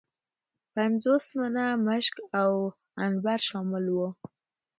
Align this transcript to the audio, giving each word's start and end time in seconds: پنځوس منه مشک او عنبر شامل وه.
پنځوس 0.73 1.25
منه 1.39 1.65
مشک 1.87 2.15
او 2.41 2.51
عنبر 3.03 3.39
شامل 3.49 3.85
وه. 3.95 4.09